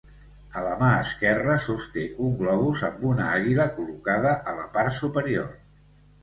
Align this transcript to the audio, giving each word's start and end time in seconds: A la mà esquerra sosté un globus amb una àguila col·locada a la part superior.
A 0.59 0.61
la 0.67 0.71
mà 0.77 0.87
esquerra 1.01 1.57
sosté 1.65 2.05
un 2.27 2.33
globus 2.39 2.81
amb 2.87 3.05
una 3.11 3.29
àguila 3.35 3.69
col·locada 3.77 4.33
a 4.53 4.57
la 4.63 4.67
part 4.79 4.99
superior. 5.03 5.55